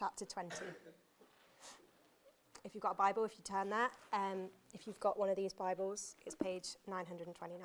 [0.00, 0.50] chapter 20.
[2.64, 5.36] If you've got a Bible, if you turn that, um, if you've got one of
[5.36, 7.60] these Bibles, it's page 929.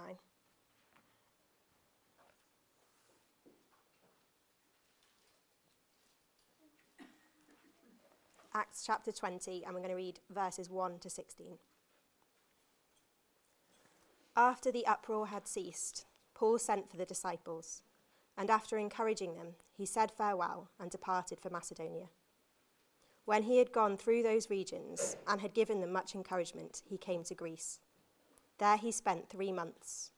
[8.53, 11.57] Acts chapter 20, and we're going to read verses 1 to 16.
[14.35, 17.83] After the uproar had ceased, Paul sent for the disciples,
[18.37, 22.07] and after encouraging them, he said farewell and departed for Macedonia.
[23.25, 27.23] When he had gone through those regions and had given them much encouragement, he came
[27.23, 27.79] to Greece.
[28.59, 30.11] There he spent three months.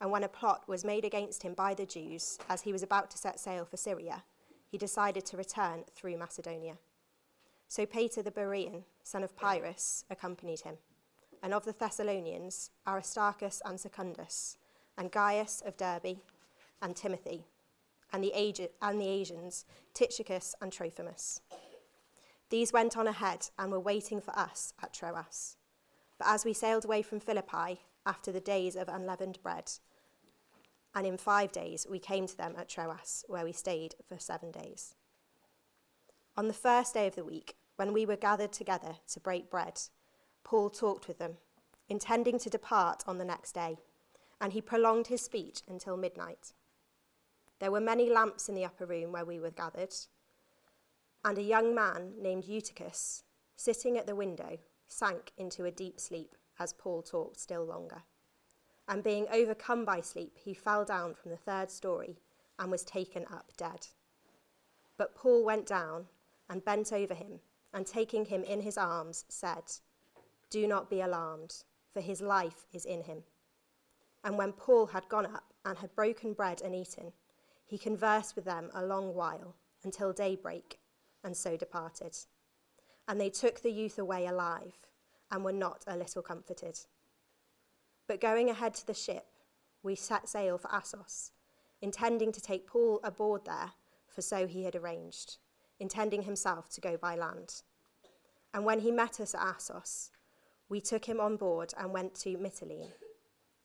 [0.00, 3.10] And when a plot was made against him by the Jews as he was about
[3.10, 4.24] to set sail for Syria,
[4.68, 6.78] he decided to return through Macedonia.
[7.68, 10.76] Sopater the Berean, son of Pyrrhus, accompanied him,
[11.42, 14.56] and of the Thessalonians, Aristarchus and Secundus,
[14.96, 16.18] and Gaius of Derbe,
[16.80, 17.44] and Timothy,
[18.12, 18.32] and the,
[18.82, 21.40] and the Asians, Tychicus and Trophimus.
[22.48, 25.56] These went on ahead and were waiting for us at Troas.
[26.18, 29.72] But as we sailed away from Philippi after the days of unleavened bread,
[30.94, 34.50] and in five days we came to them at Troas, where we stayed for seven
[34.50, 34.94] days.
[36.36, 39.80] On the first day of the week, when we were gathered together to break bread,
[40.44, 41.38] Paul talked with them,
[41.88, 43.78] intending to depart on the next day,
[44.40, 46.52] and he prolonged his speech until midnight.
[47.58, 49.94] There were many lamps in the upper room where we were gathered,
[51.26, 53.24] and a young man named Eutychus,
[53.56, 58.04] sitting at the window, sank into a deep sleep as Paul talked still longer.
[58.86, 62.20] And being overcome by sleep, he fell down from the third story
[62.60, 63.88] and was taken up dead.
[64.96, 66.06] But Paul went down
[66.48, 67.40] and bent over him,
[67.74, 69.64] and taking him in his arms, said,
[70.48, 73.24] Do not be alarmed, for his life is in him.
[74.22, 77.12] And when Paul had gone up and had broken bread and eaten,
[77.64, 80.78] he conversed with them a long while, until daybreak,
[81.26, 82.16] and so departed.
[83.06, 84.78] And they took the youth away alive,
[85.30, 86.78] and were not a little comforted.
[88.08, 89.26] But going ahead to the ship,
[89.82, 91.32] we set sail for Assos,
[91.82, 93.72] intending to take Paul aboard there,
[94.06, 95.36] for so he had arranged
[95.78, 97.62] intending himself to go by land.
[98.54, 100.10] And when he met us at Assos,
[100.68, 102.92] we took him on board and went to Mytilene.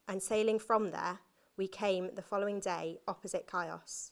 [0.08, 1.20] And sailing from there,
[1.58, 4.12] we came the following day opposite Chios.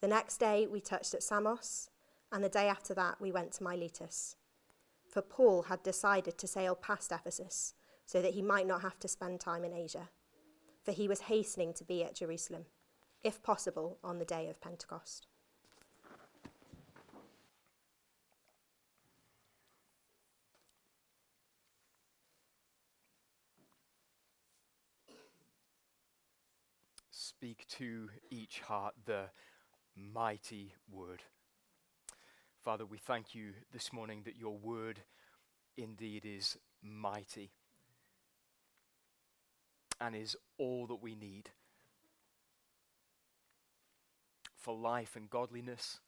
[0.00, 1.90] The next day we touched at Samos,
[2.32, 4.36] and the day after that we went to Miletus.
[5.08, 7.74] For Paul had decided to sail past Ephesus
[8.06, 10.10] so that he might not have to spend time in Asia,
[10.84, 12.66] for he was hastening to be at Jerusalem,
[13.22, 15.26] if possible, on the day of Pentecost.
[27.40, 29.24] speak to each heart the
[29.96, 31.22] mighty word.
[32.62, 35.00] Father, we thank you this morning that your word
[35.78, 37.52] indeed is mighty
[39.98, 41.50] and is all that we need
[44.54, 46.00] for life and godliness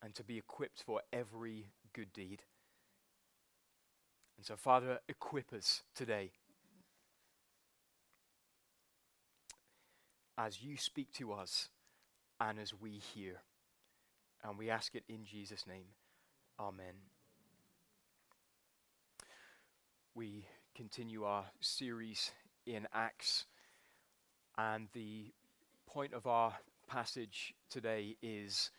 [0.00, 2.42] and to be equipped for every good deed.
[4.36, 6.30] And so, Father, equip us today
[10.38, 11.70] as you speak to us
[12.40, 13.38] and as we hear.
[14.46, 15.86] And we ask it in Jesus' name.
[16.60, 16.94] Amen.
[20.14, 20.46] We
[20.76, 22.30] continue our series
[22.64, 23.46] in Acts,
[24.56, 25.32] and the
[25.86, 26.54] point of our
[26.86, 28.70] passage today is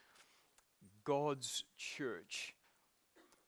[1.03, 2.56] God's church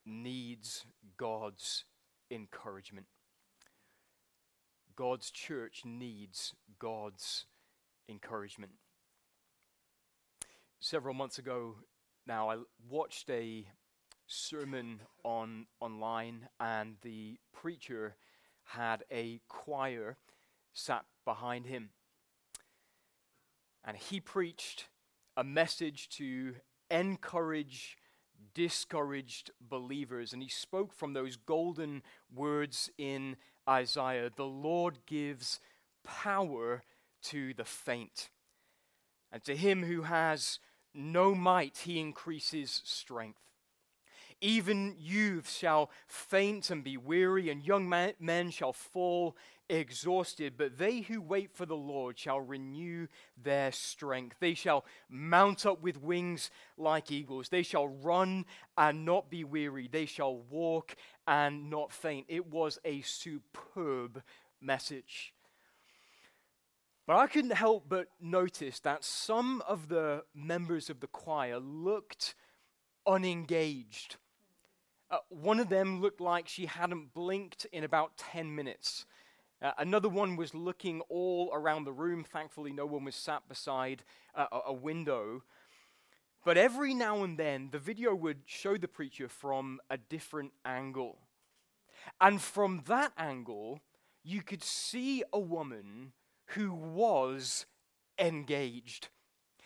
[0.04, 0.84] needs
[1.16, 1.84] God's
[2.30, 3.06] encouragement.
[4.94, 7.46] God's church needs God's
[8.10, 8.72] encouragement.
[10.80, 11.76] Several months ago
[12.30, 12.58] now, I
[12.88, 13.66] watched a
[14.28, 18.14] sermon on online, and the preacher
[18.62, 20.16] had a choir
[20.72, 21.90] sat behind him.
[23.84, 24.86] And he preached
[25.36, 26.54] a message to
[26.88, 27.98] encourage
[28.54, 30.32] discouraged believers.
[30.32, 32.00] And he spoke from those golden
[32.32, 33.38] words in
[33.68, 35.58] Isaiah The Lord gives
[36.04, 36.84] power
[37.22, 38.30] to the faint.
[39.32, 40.60] And to him who has
[40.94, 43.42] no might, he increases strength.
[44.40, 47.88] Even youths shall faint and be weary, and young
[48.18, 49.36] men shall fall
[49.68, 50.54] exhausted.
[50.56, 53.06] But they who wait for the Lord shall renew
[53.42, 54.36] their strength.
[54.40, 57.50] They shall mount up with wings like eagles.
[57.50, 58.46] They shall run
[58.78, 59.88] and not be weary.
[59.92, 60.96] They shall walk
[61.28, 62.26] and not faint.
[62.28, 64.22] It was a superb
[64.60, 65.34] message.
[67.06, 72.34] But I couldn't help but notice that some of the members of the choir looked
[73.06, 74.16] unengaged.
[75.10, 79.06] Uh, one of them looked like she hadn't blinked in about 10 minutes.
[79.60, 82.24] Uh, another one was looking all around the room.
[82.24, 84.04] Thankfully, no one was sat beside
[84.34, 85.42] uh, a, a window.
[86.44, 91.18] But every now and then, the video would show the preacher from a different angle.
[92.20, 93.80] And from that angle,
[94.22, 96.12] you could see a woman
[96.54, 97.66] who was
[98.18, 99.08] engaged.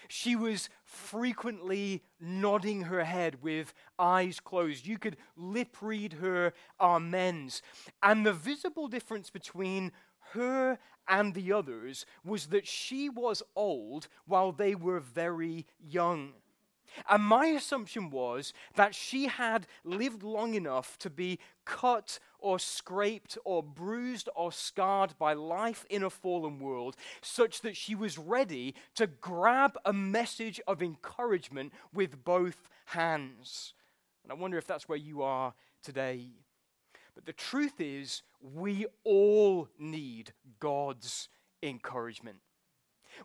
[0.08, 4.86] She was frequently nodding her head with eyes closed.
[4.86, 7.62] You could lip read her amens.
[8.02, 9.92] And the visible difference between
[10.32, 10.78] her
[11.08, 16.34] and the others was that she was old while they were very young.
[17.08, 23.38] And my assumption was that she had lived long enough to be cut or scraped
[23.44, 28.74] or bruised or scarred by life in a fallen world, such that she was ready
[28.94, 33.74] to grab a message of encouragement with both hands.
[34.22, 36.28] And I wonder if that's where you are today.
[37.14, 41.28] But the truth is, we all need God's
[41.62, 42.38] encouragement.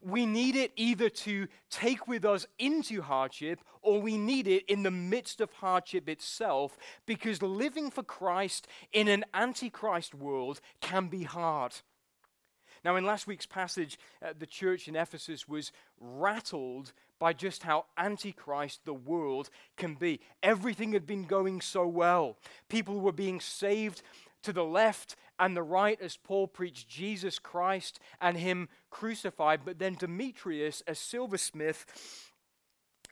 [0.02, 4.84] We need it either to take with us into hardship or we need it in
[4.84, 11.24] the midst of hardship itself because living for Christ in an antichrist world can be
[11.24, 11.74] hard.
[12.84, 17.86] Now, in last week's passage, uh, the church in Ephesus was rattled by just how
[17.98, 20.22] antichrist the world can be.
[20.42, 22.38] Everything had been going so well.
[22.70, 24.02] People were being saved
[24.44, 29.62] to the left and the right as Paul preached Jesus Christ and Him crucified.
[29.66, 31.86] But then Demetrius, a silversmith,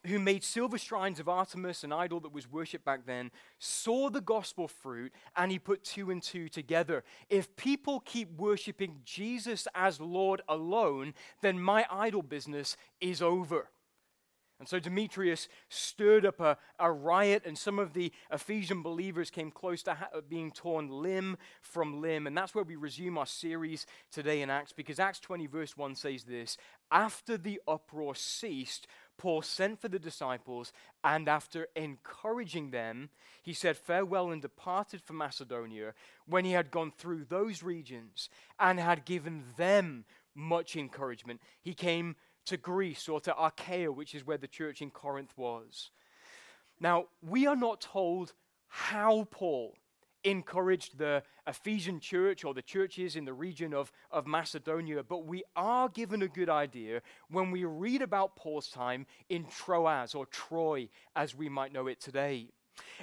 [0.05, 4.21] who made silver shrines of Artemis, an idol that was worshipped back then, saw the
[4.21, 7.03] gospel fruit and he put two and two together.
[7.29, 13.69] If people keep worshiping Jesus as Lord alone, then my idol business is over.
[14.59, 19.51] And so Demetrius stirred up a, a riot, and some of the Ephesian believers came
[19.51, 22.25] close to ha- being torn limb from limb.
[22.25, 25.93] And that's where we resume our series today in Acts, because Acts 20, verse 1
[25.93, 26.57] says this
[26.91, 28.87] After the uproar ceased,
[29.17, 30.73] Paul sent for the disciples,
[31.03, 33.09] and after encouraging them,
[33.43, 35.93] he said farewell and departed for Macedonia
[36.25, 40.05] when he had gone through those regions and had given them
[40.37, 41.41] much encouragement.
[41.61, 42.15] He came
[42.47, 45.91] to Greece or to Achaia, which is where the church in Corinth was.
[46.79, 48.33] Now, we are not told
[48.67, 49.75] how Paul
[50.23, 55.43] encouraged the Ephesian church or the churches in the region of, of Macedonia, but we
[55.55, 60.89] are given a good idea when we read about Paul's time in Troas or Troy,
[61.15, 62.49] as we might know it today.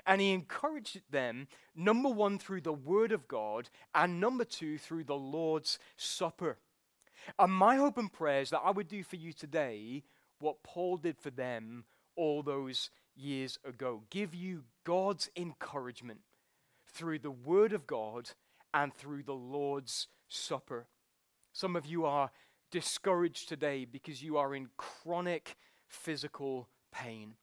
[0.07, 5.05] And he encouraged them, number one, through the Word of God, and number two, through
[5.05, 6.59] the Lord's Supper.
[7.39, 10.05] And my hope and prayer is that I would do for you today
[10.39, 11.85] what Paul did for them
[12.17, 14.03] all those years ago.
[14.11, 16.21] Give you God's encouragement
[16.87, 18.31] through the Word of God
[18.73, 20.87] and through the Lord's Supper.
[21.53, 22.31] Some of you are
[22.71, 25.57] discouraged today because you are in chronic
[25.87, 27.35] physical pain.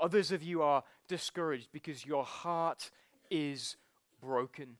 [0.00, 2.90] Others of you are discouraged because your heart
[3.30, 3.76] is
[4.20, 4.76] broken.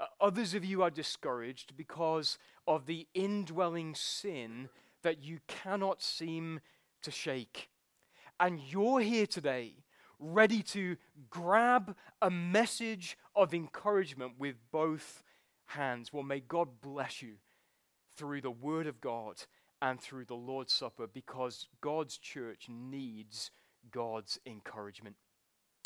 [0.00, 4.68] Uh, others of you are discouraged because of the indwelling sin
[5.02, 6.60] that you cannot seem
[7.02, 7.68] to shake.
[8.38, 9.74] And you're here today
[10.18, 10.96] ready to
[11.28, 15.22] grab a message of encouragement with both
[15.66, 16.12] hands.
[16.12, 17.34] Well, may God bless you
[18.16, 19.42] through the Word of God
[19.82, 23.50] and through the Lord's Supper because God's church needs
[23.90, 25.16] God's encouragement.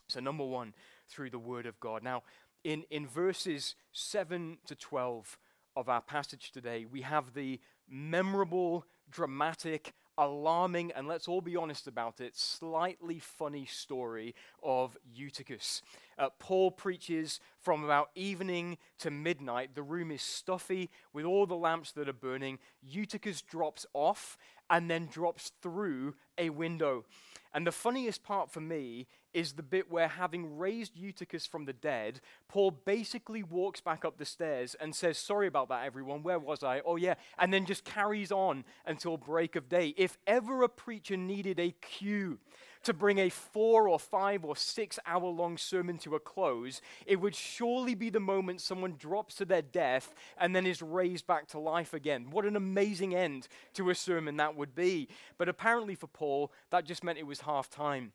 [0.08, 0.74] So, number one,
[1.08, 2.02] through the Word of God.
[2.02, 2.22] Now,
[2.64, 5.38] in, in verses 7 to 12
[5.76, 11.86] of our passage today, we have the memorable, dramatic, alarming, and let's all be honest
[11.86, 15.82] about it, slightly funny story of Eutychus.
[16.18, 19.74] Uh, Paul preaches from about evening to midnight.
[19.74, 22.58] The room is stuffy with all the lamps that are burning.
[22.82, 24.38] Eutychus drops off
[24.70, 27.04] and then drops through a window.
[27.52, 31.72] And the funniest part for me is the bit where, having raised Eutychus from the
[31.72, 36.22] dead, Paul basically walks back up the stairs and says, Sorry about that, everyone.
[36.22, 36.80] Where was I?
[36.84, 37.14] Oh, yeah.
[37.38, 39.94] And then just carries on until break of day.
[39.96, 42.38] If ever a preacher needed a cue
[42.84, 47.20] to bring a four or five or six hour long sermon to a close, it
[47.20, 51.48] would surely be the moment someone drops to their death and then is raised back
[51.48, 52.30] to life again.
[52.30, 55.08] What an amazing end to a sermon that would be.
[55.38, 58.12] But apparently for Paul, that just meant it was half time.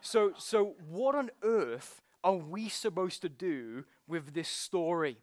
[0.00, 5.18] so, so, what on earth are we supposed to do with this story?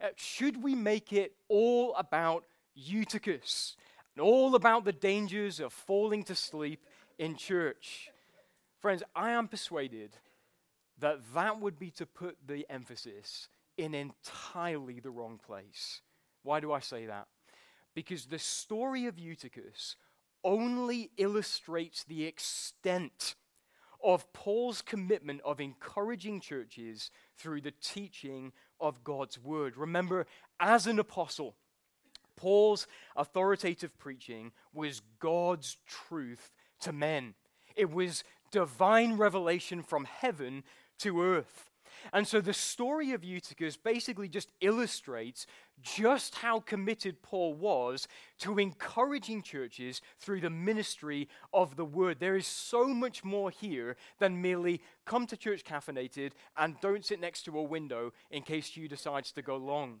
[0.00, 3.76] Uh, should we make it all about Eutychus
[4.16, 6.84] and all about the dangers of falling to sleep
[7.22, 8.10] in church.
[8.80, 10.16] Friends, I am persuaded
[10.98, 13.48] that that would be to put the emphasis
[13.78, 16.00] in entirely the wrong place.
[16.42, 17.28] Why do I say that?
[17.94, 19.94] Because the story of Eutychus
[20.42, 23.36] only illustrates the extent
[24.02, 29.76] of Paul's commitment of encouraging churches through the teaching of God's word.
[29.76, 30.26] Remember,
[30.58, 31.54] as an apostle,
[32.34, 36.50] Paul's authoritative preaching was God's truth
[36.82, 37.34] to men.
[37.76, 40.62] It was divine revelation from heaven
[40.98, 41.70] to earth.
[42.12, 45.46] And so the story of Eutychus basically just illustrates
[45.80, 48.08] just how committed Paul was
[48.38, 52.18] to encouraging churches through the ministry of the word.
[52.18, 57.20] There is so much more here than merely come to church caffeinated and don't sit
[57.20, 60.00] next to a window in case you decides to go long.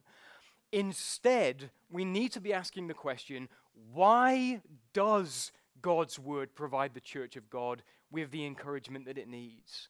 [0.72, 3.48] Instead, we need to be asking the question
[3.92, 4.60] why
[4.92, 9.88] does God's word provide the church of God with the encouragement that it needs?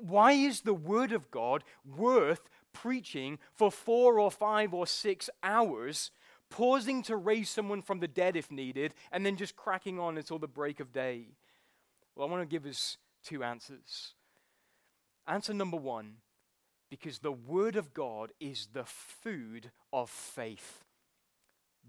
[0.00, 6.10] Why is the Word of God worth preaching for four or five or six hours,
[6.50, 10.38] pausing to raise someone from the dead if needed, and then just cracking on until
[10.38, 11.26] the break of day?
[12.14, 14.14] Well, I want to give us two answers.
[15.26, 16.16] Answer number one
[16.88, 20.84] because the Word of God is the food of faith.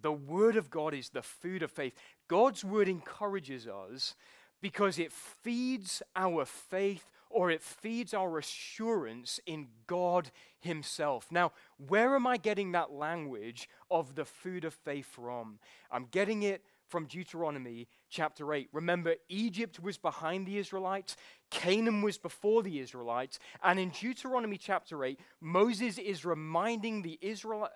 [0.01, 1.93] The Word of God is the food of faith.
[2.27, 4.15] God's Word encourages us
[4.61, 11.27] because it feeds our faith or it feeds our assurance in God Himself.
[11.31, 15.59] Now, where am I getting that language of the food of faith from?
[15.91, 18.69] I'm getting it from Deuteronomy chapter 8.
[18.71, 21.17] Remember, Egypt was behind the Israelites,
[21.49, 27.67] Canaan was before the Israelites, and in Deuteronomy chapter 8, Moses is reminding the Israel,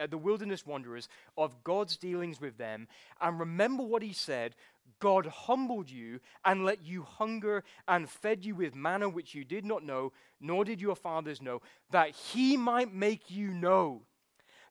[0.00, 2.88] Uh, the wilderness wanderers of God's dealings with them.
[3.20, 4.54] And remember what he said
[5.00, 9.64] God humbled you and let you hunger and fed you with manna which you did
[9.64, 14.02] not know, nor did your fathers know, that he might make you know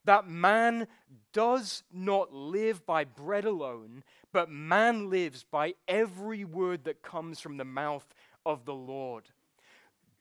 [0.04, 0.86] that man
[1.32, 7.56] does not live by bread alone, but man lives by every word that comes from
[7.56, 8.06] the mouth
[8.46, 9.24] of the Lord.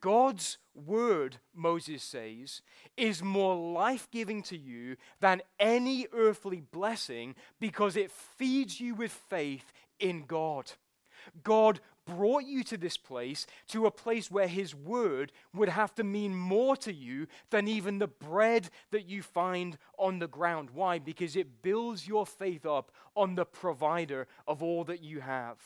[0.01, 2.61] God's word, Moses says,
[2.95, 9.11] is more life giving to you than any earthly blessing because it feeds you with
[9.11, 10.71] faith in God.
[11.43, 16.03] God brought you to this place, to a place where His word would have to
[16.03, 20.69] mean more to you than even the bread that you find on the ground.
[20.73, 20.99] Why?
[20.99, 25.57] Because it builds your faith up on the provider of all that you have.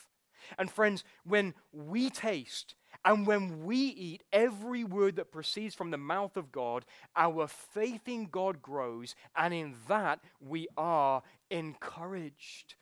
[0.58, 5.98] And friends, when we taste and when we eat every word that proceeds from the
[5.98, 6.84] mouth of God,
[7.16, 12.74] our faith in God grows, and in that we are encouraged.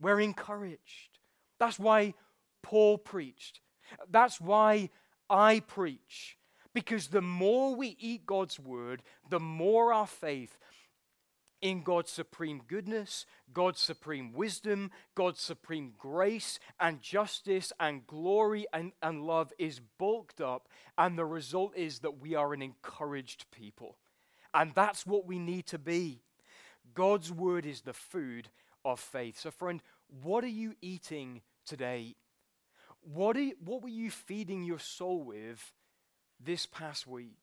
[0.00, 1.18] We're encouraged.
[1.58, 2.14] That's why
[2.62, 3.60] Paul preached.
[4.10, 4.90] That's why
[5.30, 6.36] I preach.
[6.74, 10.58] Because the more we eat God's word, the more our faith
[11.66, 18.92] in God's supreme goodness, God's supreme wisdom, God's supreme grace and justice and glory and,
[19.02, 20.68] and love is bulked up.
[20.96, 23.96] And the result is that we are an encouraged people.
[24.54, 26.22] And that's what we need to be.
[26.94, 28.48] God's word is the food
[28.84, 29.40] of faith.
[29.40, 29.82] So, friend,
[30.22, 32.14] what are you eating today?
[33.00, 35.72] What, are, what were you feeding your soul with
[36.38, 37.42] this past week?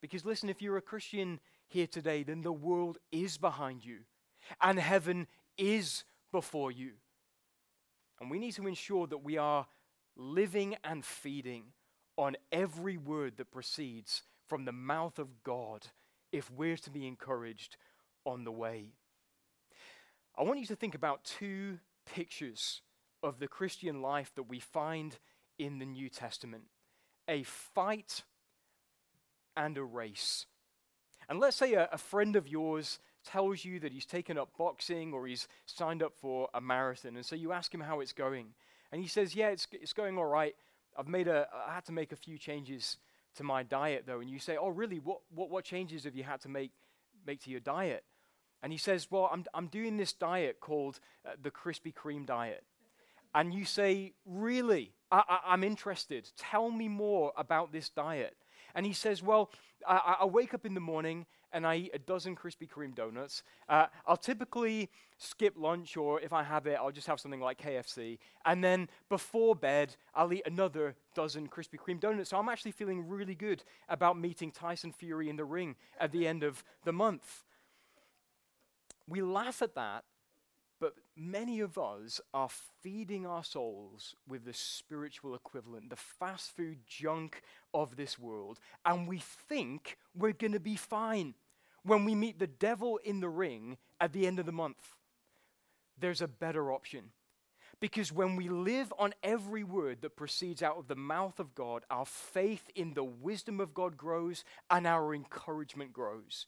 [0.00, 1.38] Because, listen, if you're a Christian
[1.72, 4.00] here today, then the world is behind you
[4.60, 5.26] and heaven
[5.56, 6.92] is before you.
[8.20, 9.66] And we need to ensure that we are
[10.16, 11.64] living and feeding
[12.16, 15.86] on every word that proceeds from the mouth of God
[16.30, 17.76] if we're to be encouraged
[18.24, 18.92] on the way.
[20.36, 22.80] I want you to think about two pictures
[23.22, 25.18] of the Christian life that we find
[25.58, 26.64] in the New Testament
[27.28, 28.22] a fight
[29.56, 30.46] and a race.
[31.28, 35.12] And let's say a, a, friend of yours tells you that he's taken up boxing
[35.12, 38.48] or he's signed up for a marathon, and so you ask him how it's going.
[38.92, 40.54] And he says, Yeah, it's, it's going all right.
[40.96, 42.98] I've made a, I had to make a few changes
[43.36, 44.20] to my diet, though.
[44.20, 44.98] And you say, Oh, really?
[44.98, 46.72] What, what, what changes have you had to make,
[47.26, 48.04] make to your diet?
[48.62, 52.64] And he says, Well, I'm, I'm doing this diet called uh, the Krispy Kreme diet.
[53.34, 54.92] And you say, Really?
[55.10, 56.30] I, am interested.
[56.38, 58.34] Tell me more about this diet.
[58.74, 59.50] And he says, Well,
[59.86, 63.42] I, I, wake up in the morning and I eat a dozen Krispy Kreme donuts.
[63.68, 64.88] Uh, I'll typically
[65.18, 68.18] skip lunch, or if I have it, I'll just have something like KFC.
[68.44, 72.30] And then before bed, I'll eat another dozen Krispy Kreme donuts.
[72.30, 76.26] So I'm actually feeling really good about meeting Tyson Fury in the ring at the
[76.26, 77.44] end of the month.
[79.08, 80.04] We laugh at that,
[80.82, 82.48] But many of us are
[82.82, 87.40] feeding our souls with the spiritual equivalent, the fast food junk
[87.72, 91.34] of this world, and we think we're going to be fine
[91.84, 94.96] when we meet the devil in the ring at the end of the month.
[96.00, 97.10] There's a better option.
[97.78, 101.84] Because when we live on every word that proceeds out of the mouth of God,
[101.90, 106.46] our faith in the wisdom of God grows and our encouragement grows.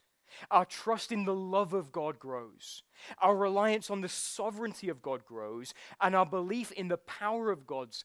[0.51, 2.83] Our trust in the love of God grows.
[3.21, 5.75] Our reliance on the sovereignty of God grows.
[6.01, 8.05] And our belief in the power of God's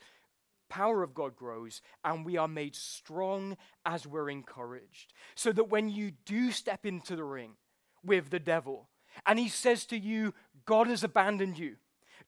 [0.70, 1.82] power of God grows.
[2.04, 5.14] And we are made strong as we're encouraged.
[5.36, 7.54] So that when you do step into the ring
[8.04, 8.88] with the devil,
[9.26, 10.34] and he says to you,
[10.66, 11.76] God has abandoned you,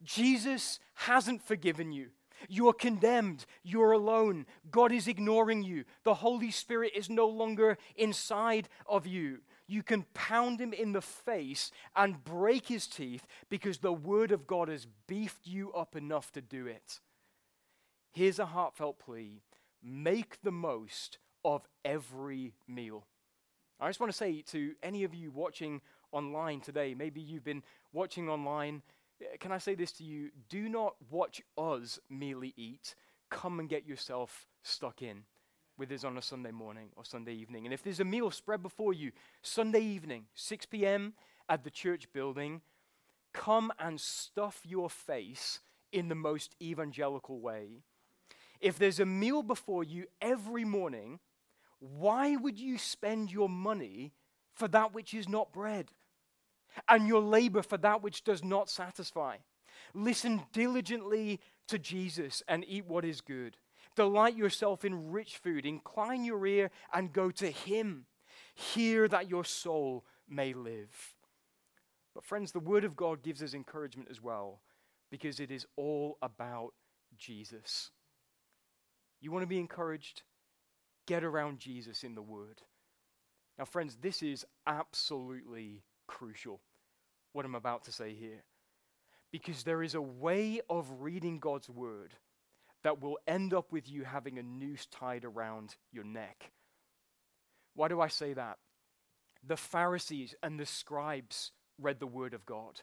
[0.04, 2.10] Jesus hasn't forgiven you.
[2.50, 3.46] You are condemned.
[3.64, 4.46] You're alone.
[4.72, 5.86] God is ignoring you.
[6.04, 11.02] The Holy Spirit is no longer inside of you you can pound him in the
[11.02, 16.30] face and break his teeth because the Word of God has beefed you up enough
[16.34, 17.00] to do it.
[18.12, 19.42] Here's a heartfelt plea
[19.82, 23.06] make the most of every meal.
[23.80, 27.64] I just want to say to any of you watching online today, maybe you've been
[27.94, 28.84] watching online,
[29.40, 30.32] can I say this to you?
[30.50, 32.94] Do not watch us merely eat.
[33.32, 35.24] Come and get yourself stuck in
[35.82, 37.66] with us on a Sunday morning or Sunday evening.
[37.66, 39.12] And if there's a meal spread before you,
[39.42, 41.14] Sunday evening, 6 p.m.
[41.50, 42.62] at the church building,
[43.34, 45.60] come and stuff your face
[45.92, 47.82] in the most evangelical way.
[48.60, 51.20] If there's a meal before you every morning,
[51.80, 54.14] why would you spend your money
[54.54, 55.92] for that which is not bread
[56.90, 59.38] and your labor for that which does not satisfy?
[59.96, 63.58] Listen diligently to Jesus and eat what is good.
[63.96, 65.66] Delight yourself in rich food.
[65.66, 68.06] Incline your ear and go to Him.
[68.56, 71.16] Hear that your soul may live.
[72.14, 74.62] But, friends, the Word of God gives us encouragement as well
[75.10, 76.74] because it is all about
[77.18, 77.92] Jesus.
[79.20, 80.24] You want to be encouraged?
[81.06, 82.62] Get around Jesus in the Word.
[83.58, 86.62] Now, friends, this is absolutely crucial,
[87.34, 88.44] what I'm about to say here.
[89.32, 92.14] Because there is a way of reading God's Word
[92.84, 96.52] that will end up with you having a noose tied around your neck.
[97.76, 98.58] Why do I say that?
[99.46, 102.82] The Pharisees and the scribes read the Word of God.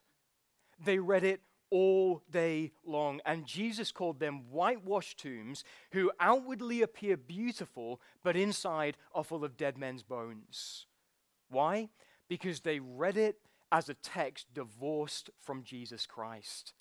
[0.83, 3.21] They read it all day long.
[3.27, 9.57] And Jesus called them whitewashed tombs who outwardly appear beautiful, but inside are full of
[9.57, 10.87] dead men's bones.
[11.51, 11.91] Why?
[12.29, 13.39] Because they read it
[13.71, 16.73] as a text divorced from Jesus Christ.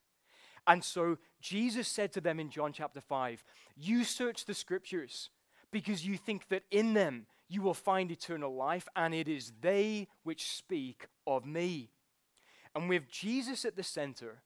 [0.66, 3.44] And so Jesus said to them in John chapter 5,
[3.76, 5.30] You search the scriptures
[5.72, 10.08] because you think that in them you will find eternal life, and it is they
[10.24, 11.90] which speak of me.
[12.76, 14.42] And with Jesus at the center,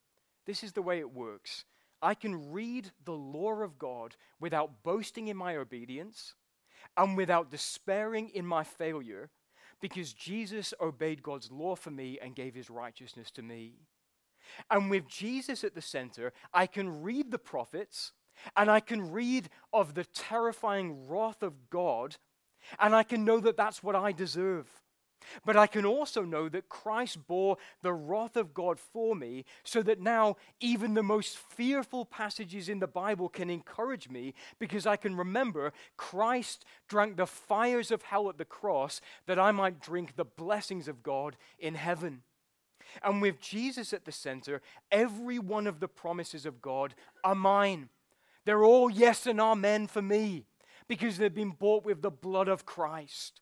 [0.46, 1.66] this is the way it works.
[2.02, 6.34] I can read the law of God without boasting in my obedience
[6.98, 9.30] and without despairing in my failure
[9.82, 13.74] because Jesus obeyed God's law for me and gave his righteousness to me.
[14.70, 18.14] And with Jesus at the center, I can read the prophets
[18.56, 22.18] and I can read of the terrifying wrath of God,
[22.80, 24.68] and I can know that that's what I deserve.
[25.46, 29.84] But I can also know that Christ bore the wrath of God for me, so
[29.84, 34.96] that now even the most fearful passages in the Bible can encourage me because I
[34.96, 40.16] can remember Christ drank the fires of hell at the cross that I might drink
[40.16, 42.24] the blessings of God in heaven.
[43.04, 47.90] And with Jesus at the center, every one of the promises of God are mine.
[48.46, 50.46] They're all yes and amen for me
[50.88, 53.42] because they've been bought with the blood of Christ.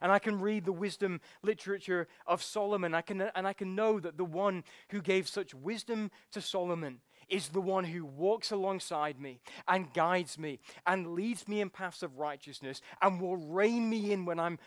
[0.00, 2.94] And I can read the wisdom literature of Solomon.
[2.94, 7.00] I can, and I can know that the one who gave such wisdom to Solomon
[7.28, 12.02] is the one who walks alongside me and guides me and leads me in paths
[12.02, 14.58] of righteousness and will rein me in when I'm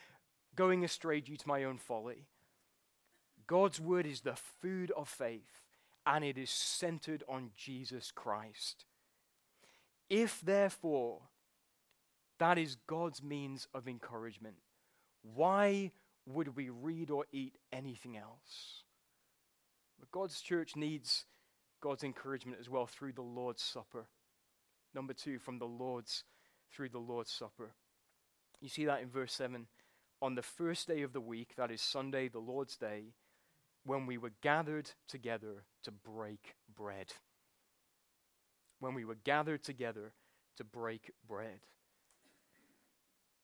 [0.56, 2.26] going astray due to my own folly.
[3.50, 5.64] God's word is the food of faith,
[6.06, 8.86] and it is centered on Jesus Christ.
[10.08, 11.22] If, therefore,
[12.38, 14.58] that is God's means of encouragement,
[15.24, 15.92] why
[16.28, 18.84] would we read or eat anything else?
[20.00, 21.26] But God's church needs
[21.82, 24.06] God's encouragement as well through the Lord's Supper.
[24.94, 26.24] Number two, from the Lord's
[26.72, 27.72] through the Lord's Supper.
[28.62, 29.66] You see that in verse 7.
[30.22, 33.16] On the first day of the week, that is Sunday, the Lord's day,
[33.86, 37.14] when we were gathered together to break bread.
[38.80, 40.14] When we were gathered together
[40.58, 41.60] to break bread.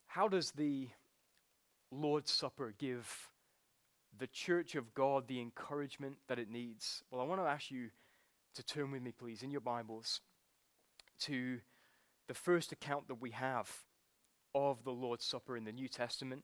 [0.07, 0.89] How does the
[1.91, 3.29] Lord's Supper give
[4.17, 7.03] the church of God the encouragement that it needs?
[7.11, 7.89] Well, I want to ask you
[8.55, 10.21] to turn with me, please, in your Bibles
[11.21, 11.59] to
[12.27, 13.69] the first account that we have
[14.53, 16.43] of the Lord's Supper in the New Testament.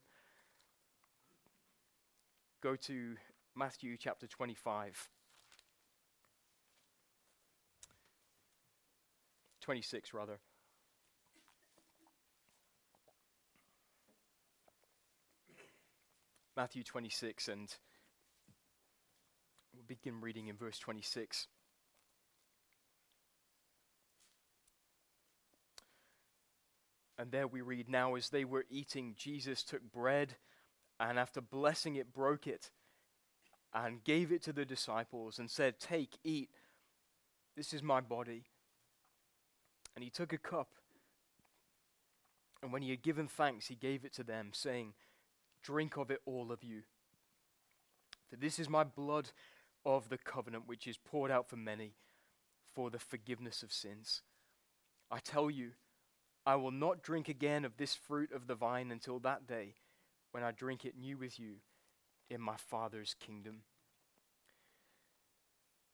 [2.62, 3.16] Go to
[3.54, 5.08] Matthew chapter 25.
[9.60, 10.38] 26, rather.
[16.56, 17.74] Matthew 26, and
[19.74, 21.46] we'll begin reading in verse 26.
[27.18, 30.36] And there we read now, as they were eating, Jesus took bread
[30.98, 32.70] and after blessing it, broke it
[33.74, 36.50] and gave it to the disciples and said, Take, eat,
[37.56, 38.44] this is my body.
[39.94, 40.68] And he took a cup,
[42.62, 44.94] and when he had given thanks, he gave it to them, saying,
[45.62, 46.82] Drink of it, all of you.
[48.30, 49.30] For this is my blood
[49.84, 51.92] of the covenant, which is poured out for many
[52.74, 54.22] for the forgiveness of sins.
[55.10, 55.72] I tell you,
[56.46, 59.74] I will not drink again of this fruit of the vine until that day
[60.30, 61.56] when I drink it new with you
[62.32, 63.62] in my Father's kingdom.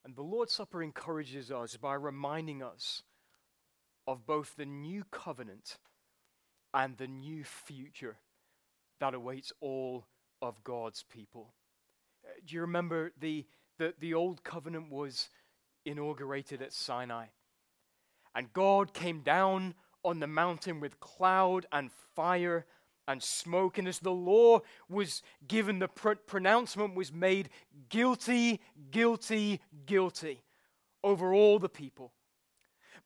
[0.05, 3.03] And the Lord's Supper encourages us by reminding us
[4.07, 5.77] of both the new covenant
[6.73, 8.17] and the new future
[8.99, 10.05] that awaits all
[10.41, 11.53] of God's people.
[12.25, 13.45] Uh, do you remember the,
[13.77, 15.29] the, the old covenant was
[15.85, 17.25] inaugurated at Sinai?
[18.33, 22.65] And God came down on the mountain with cloud and fire
[23.09, 23.77] and smoke.
[23.77, 27.49] And as the law was given, the pr- pronouncement was made
[27.89, 30.43] guilty, guilty, guilty
[31.03, 32.13] over all the people.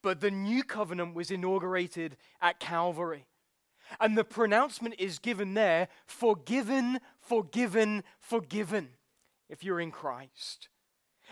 [0.01, 3.25] But the new covenant was inaugurated at Calvary.
[3.99, 8.89] And the pronouncement is given there forgiven, forgiven, forgiven,
[9.49, 10.67] if you're in Christ.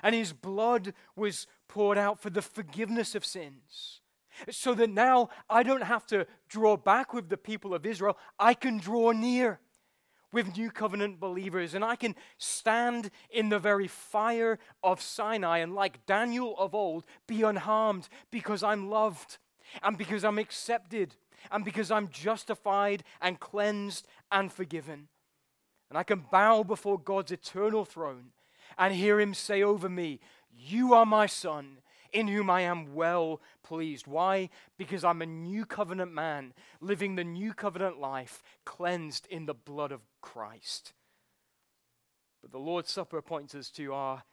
[0.02, 4.01] And his blood was poured out for the forgiveness of sins
[4.50, 8.18] so that now I don't have to draw back with the people of Israel.
[8.40, 9.60] I can draw near
[10.32, 15.76] with new covenant believers, and I can stand in the very fire of Sinai and,
[15.76, 19.38] like Daniel of old, be unharmed because I'm loved
[19.84, 21.16] and because I'm accepted
[21.52, 25.08] and because I'm justified and cleansed and forgiven.
[25.90, 28.32] And I can bow before God's eternal throne
[28.78, 30.20] and hear Him say over me,
[30.56, 31.80] You are my son
[32.14, 34.08] in whom I am well pleased.
[34.08, 34.50] Why?
[34.78, 39.92] Because I'm a new covenant man, living the new covenant life, cleansed in the blood
[39.92, 40.94] of Christ.
[42.42, 44.24] But the Lord's Supper points us to our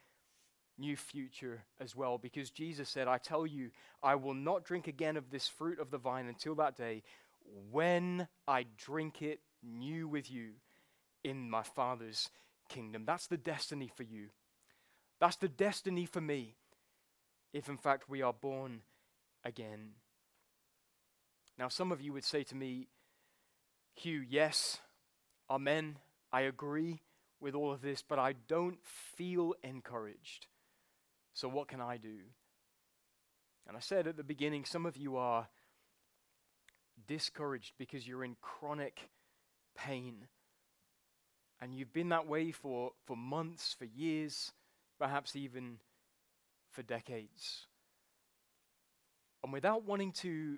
[0.77, 5.17] new future as well, because Jesus said, I tell you, I will not drink again
[5.17, 7.03] of this fruit of the vine until that day
[7.71, 10.51] when I drink it new with you
[11.23, 12.29] in my Father's
[12.69, 13.03] kingdom.
[13.05, 14.27] That's the destiny for you.
[15.19, 16.55] That's the destiny for me
[17.53, 18.81] if in fact we are born
[19.43, 19.91] again.
[21.57, 22.87] Now, some of you would say to me,
[23.95, 24.77] Hugh, yes,
[25.49, 25.97] amen,
[26.31, 27.01] I agree
[27.41, 28.79] with all of this, but I don't
[29.15, 30.47] feel encouraged.
[31.33, 32.17] So, what can I do?
[33.67, 35.47] And I said at the beginning, some of you are
[37.07, 39.09] discouraged because you're in chronic
[39.75, 40.27] pain.
[41.61, 44.53] And you've been that way for, for months, for years,
[44.97, 45.79] perhaps even
[46.71, 47.67] for decades.
[49.43, 50.57] And without wanting to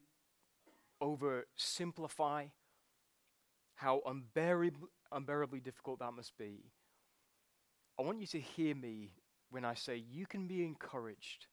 [1.02, 2.50] oversimplify
[3.76, 6.72] how unbearably, unbearably difficult that must be,
[8.00, 9.12] I want you to hear me
[9.50, 11.48] when I say you can be encouraged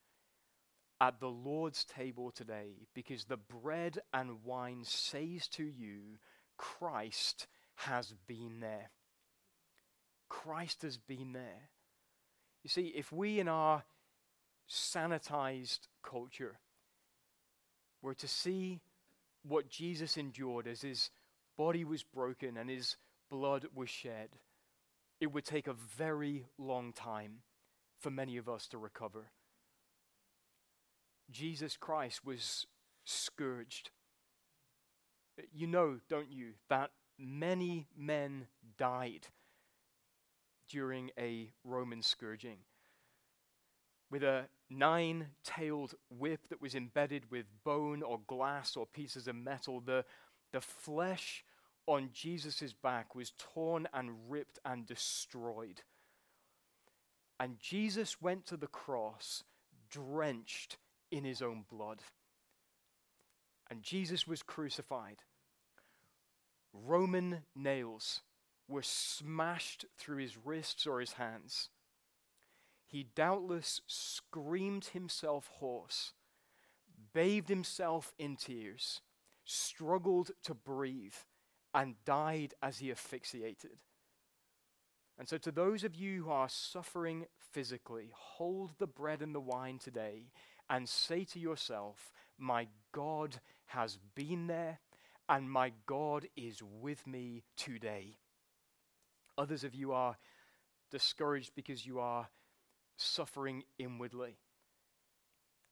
[1.00, 6.18] at the Lord's table today because the bread and wine says to you,
[6.56, 8.90] Christ has been there.
[10.28, 11.70] Christ has been there.
[12.62, 13.84] You see, if we in our
[14.68, 16.58] sanitized culture
[18.02, 18.80] were to see
[19.42, 21.10] what Jesus endured as his
[21.56, 22.96] body was broken and his
[23.30, 24.30] blood was shed,
[25.20, 27.38] it would take a very long time
[28.00, 29.30] for many of us to recover.
[31.30, 32.66] Jesus Christ was
[33.04, 33.90] scourged.
[35.52, 38.46] You know, don't you, that many men
[38.78, 39.26] died
[40.68, 42.58] during a Roman scourging
[44.10, 49.36] with a nine tailed whip that was embedded with bone or glass or pieces of
[49.36, 49.80] metal.
[49.80, 50.04] The,
[50.52, 51.44] the flesh
[51.86, 55.82] on Jesus' back was torn and ripped and destroyed.
[57.40, 59.44] And Jesus went to the cross
[59.90, 60.76] drenched
[61.10, 62.02] in his own blood.
[63.70, 65.18] And Jesus was crucified.
[66.72, 68.22] Roman nails
[68.66, 71.70] were smashed through his wrists or his hands.
[72.88, 76.14] He doubtless screamed himself hoarse,
[77.12, 79.02] bathed himself in tears,
[79.44, 81.14] struggled to breathe,
[81.74, 83.76] and died as he asphyxiated.
[85.18, 89.40] And so, to those of you who are suffering physically, hold the bread and the
[89.40, 90.30] wine today
[90.70, 94.78] and say to yourself, My God has been there,
[95.28, 98.16] and my God is with me today.
[99.36, 100.16] Others of you are
[100.90, 102.28] discouraged because you are
[102.98, 104.36] suffering inwardly,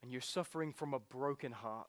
[0.03, 1.89] and you're suffering from a broken heart.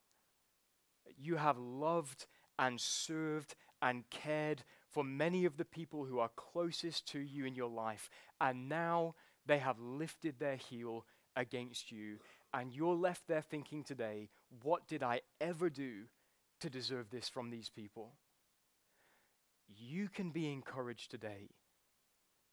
[1.17, 2.26] You have loved
[2.60, 7.56] and served and cared for many of the people who are closest to you in
[7.56, 8.10] your life,
[8.41, 12.17] and now they have lifted their heel against you,
[12.54, 14.30] and you're left there thinking today,
[14.63, 16.06] what did I ever do
[16.60, 18.13] to deserve this from these people?
[19.67, 21.50] You can be encouraged today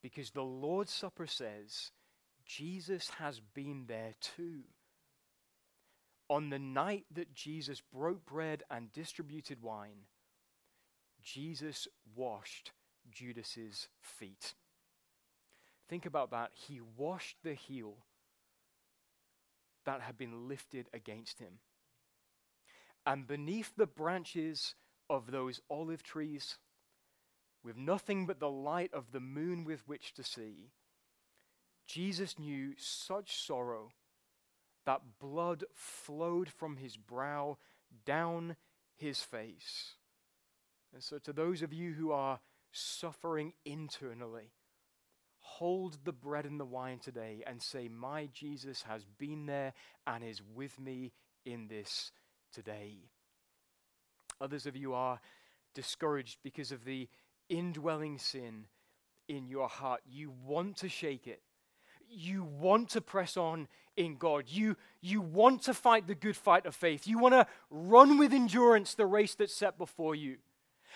[0.02, 1.92] because the Lord's Supper says
[2.46, 4.62] Jesus has been there too.
[6.28, 10.06] On the night that Jesus broke bread and distributed wine,
[11.22, 12.72] Jesus washed
[13.10, 14.54] Judas's feet.
[15.88, 16.50] Think about that.
[16.54, 17.96] He washed the heel
[19.84, 21.58] that had been lifted against him.
[23.06, 24.74] And beneath the branches
[25.10, 26.56] of those olive trees,
[27.62, 30.70] with nothing but the light of the moon with which to see,
[31.86, 33.90] Jesus knew such sorrow
[34.86, 37.58] that blood flowed from his brow
[38.04, 38.56] down
[38.96, 39.94] his face.
[40.92, 42.40] And so, to those of you who are
[42.72, 44.52] suffering internally,
[45.38, 49.72] hold the bread and the wine today and say, My Jesus has been there
[50.06, 51.12] and is with me
[51.44, 52.12] in this
[52.52, 53.10] today.
[54.40, 55.20] Others of you are
[55.74, 57.08] discouraged because of the
[57.48, 58.66] indwelling sin
[59.28, 60.00] in your heart.
[60.06, 61.42] You want to shake it.
[62.10, 64.44] You want to press on in God.
[64.48, 67.06] You, you want to fight the good fight of faith.
[67.06, 70.36] You want to run with endurance the race that's set before you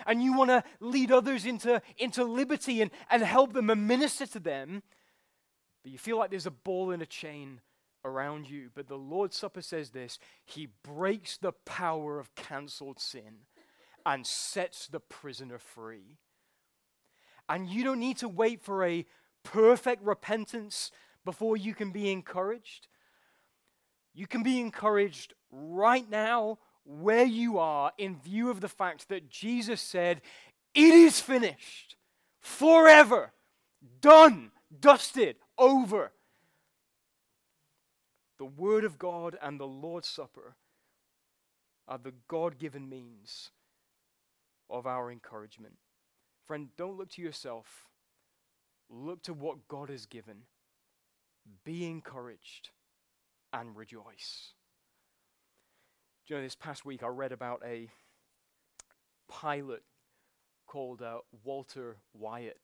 [0.06, 4.26] and you want to lead others into, into liberty and, and help them and minister
[4.26, 4.82] to them,
[5.82, 7.60] but you feel like there's a ball in a chain
[8.04, 8.70] around you.
[8.74, 13.46] But the Lord's Supper says this He breaks the power of canceled sin
[14.06, 16.18] and sets the prisoner free.
[17.48, 19.06] And you don't need to wait for a
[19.52, 20.90] perfect repentance
[21.24, 22.86] before you can be encouraged.
[24.14, 29.30] You can be encouraged right now where you are in view of the fact that
[29.30, 30.20] Jesus said,
[30.74, 31.96] It is finished,
[32.40, 33.32] forever,
[34.00, 36.12] done, dusted, over.
[38.38, 40.56] The Word of God and the Lord's Supper
[41.86, 43.50] are the God given means
[44.68, 45.74] of our encouragement.
[46.46, 47.87] Friend, don't look to yourself,
[48.90, 50.42] look to what God has given.
[51.64, 52.70] Be encouraged
[53.52, 54.52] and rejoice.
[56.26, 57.88] Do you know, this past week I read about a
[59.28, 59.82] pilot
[60.66, 62.60] called uh, Walter Wyatt.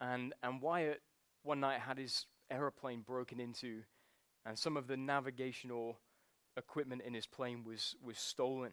[0.00, 1.02] And, and Wyatt
[1.42, 3.82] one night had his aeroplane broken into,
[4.46, 5.98] and some of the navigational
[6.56, 8.72] equipment in his plane was, was stolen.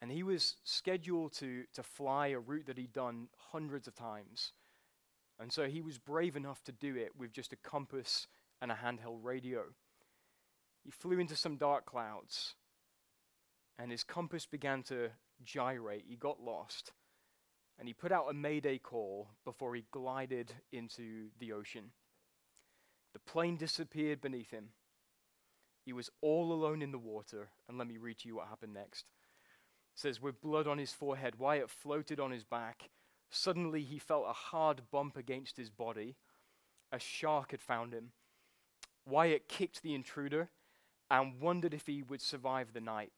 [0.00, 4.52] And he was scheduled to, to fly a route that he'd done hundreds of times.
[5.40, 8.26] And so he was brave enough to do it with just a compass
[8.60, 9.64] and a handheld radio.
[10.84, 12.54] He flew into some dark clouds
[13.78, 15.10] and his compass began to
[15.44, 16.04] gyrate.
[16.08, 16.92] He got lost.
[17.78, 21.92] And he put out a mayday call before he glided into the ocean.
[23.12, 24.70] The plane disappeared beneath him.
[25.84, 27.50] He was all alone in the water.
[27.68, 29.10] And let me read to you what happened next.
[29.94, 32.90] It says, With blood on his forehead, Wyatt floated on his back.
[33.30, 36.16] Suddenly he felt a hard bump against his body.
[36.90, 38.12] A shark had found him.
[39.04, 40.50] Wyatt kicked the intruder
[41.10, 43.12] and wondered if he would survive the night.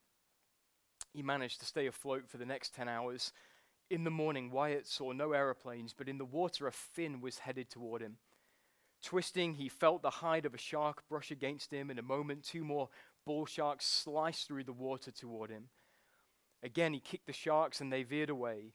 [1.12, 3.32] He managed to stay afloat for the next 10 hours.
[3.88, 7.68] In the morning, Wyatt saw no aeroplanes, but in the water, a fin was headed
[7.68, 8.18] toward him.
[9.02, 11.90] Twisting, he felt the hide of a shark brush against him.
[11.90, 12.88] In a moment, two more
[13.24, 15.70] bull sharks sliced through the water toward him.
[16.62, 18.74] Again, he kicked the sharks and they veered away.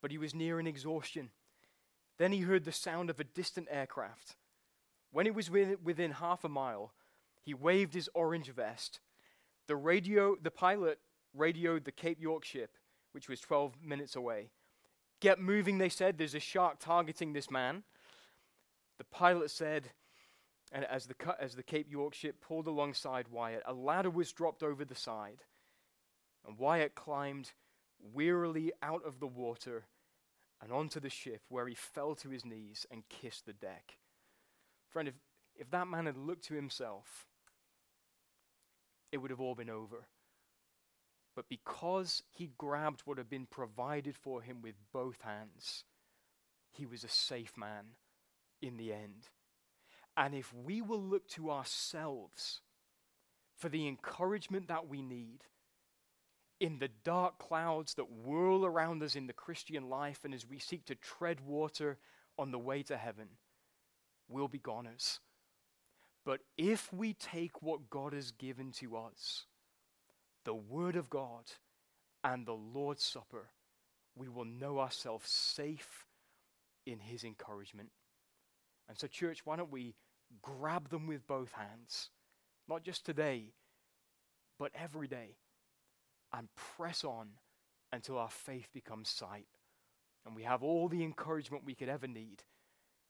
[0.00, 1.30] But he was nearing exhaustion.
[2.18, 4.36] Then he heard the sound of a distant aircraft.
[5.10, 6.92] When it was within half a mile,
[7.42, 9.00] he waved his orange vest.
[9.66, 10.98] The radio, the pilot
[11.34, 12.76] radioed the Cape York ship,
[13.12, 14.50] which was 12 minutes away.
[15.20, 16.18] Get moving, they said.
[16.18, 17.82] There's a shark targeting this man.
[18.98, 19.90] The pilot said,
[20.72, 24.62] and as the, as the Cape York ship pulled alongside Wyatt, a ladder was dropped
[24.62, 25.42] over the side.
[26.46, 27.52] And Wyatt climbed
[28.00, 29.86] wearily out of the water
[30.62, 33.98] and onto the ship where he fell to his knees and kissed the deck.
[34.88, 35.14] Friend, if,
[35.56, 37.26] if that man had looked to himself,
[39.12, 40.06] it would have all been over.
[41.34, 45.84] But because he grabbed what had been provided for him with both hands,
[46.72, 47.84] he was a safe man
[48.60, 49.28] in the end.
[50.16, 52.60] And if we will look to ourselves
[53.56, 55.44] for the encouragement that we need
[56.60, 60.58] in the dark clouds that whirl around us in the Christian life, and as we
[60.58, 61.98] seek to tread water
[62.38, 63.28] on the way to heaven,
[64.28, 65.20] we'll be goners.
[66.24, 69.46] But if we take what God has given to us,
[70.44, 71.44] the Word of God
[72.24, 73.48] and the Lord's Supper,
[74.16, 76.06] we will know ourselves safe
[76.86, 77.90] in His encouragement.
[78.88, 79.94] And so, church, why don't we
[80.42, 82.10] grab them with both hands,
[82.68, 83.52] not just today,
[84.58, 85.36] but every day,
[86.32, 87.28] and press on
[87.92, 89.46] until our faith becomes sight
[90.28, 92.42] and we have all the encouragement we could ever need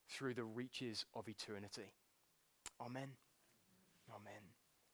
[0.09, 1.93] through the reaches of eternity.
[2.81, 3.11] Amen.
[4.09, 4.58] Amen.